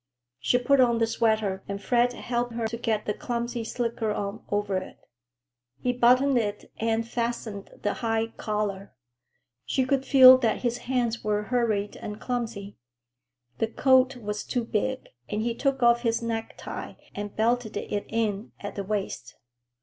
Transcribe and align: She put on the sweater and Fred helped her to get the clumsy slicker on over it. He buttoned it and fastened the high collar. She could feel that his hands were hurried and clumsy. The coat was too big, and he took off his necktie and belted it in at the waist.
She 0.39 0.57
put 0.57 0.81
on 0.81 0.97
the 0.97 1.05
sweater 1.05 1.63
and 1.67 1.79
Fred 1.79 2.13
helped 2.13 2.53
her 2.55 2.65
to 2.67 2.75
get 2.75 3.05
the 3.05 3.13
clumsy 3.13 3.63
slicker 3.63 4.11
on 4.11 4.43
over 4.49 4.77
it. 4.77 4.97
He 5.77 5.93
buttoned 5.93 6.39
it 6.39 6.71
and 6.77 7.07
fastened 7.07 7.69
the 7.83 7.93
high 8.01 8.29
collar. 8.35 8.95
She 9.63 9.85
could 9.85 10.03
feel 10.03 10.39
that 10.39 10.63
his 10.63 10.79
hands 10.89 11.23
were 11.23 11.43
hurried 11.43 11.97
and 11.97 12.19
clumsy. 12.19 12.77
The 13.59 13.67
coat 13.67 14.15
was 14.17 14.43
too 14.43 14.65
big, 14.65 15.09
and 15.29 15.43
he 15.43 15.53
took 15.53 15.83
off 15.83 16.01
his 16.01 16.23
necktie 16.23 16.95
and 17.13 17.35
belted 17.35 17.77
it 17.77 18.05
in 18.09 18.53
at 18.59 18.73
the 18.73 18.83
waist. 18.83 19.35